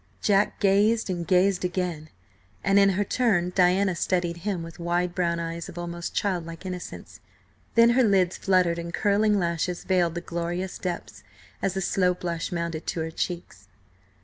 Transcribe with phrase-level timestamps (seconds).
[0.19, 2.09] Jack gazed, and gazed again,
[2.63, 7.19] and in her turn Diana studied him with wide brown eyes of almost childlike innocence.
[7.75, 11.23] Then her lids fluttered and curling lashes veiled the glorious depths,
[11.61, 13.67] as a slow blush mounted to her cheeks.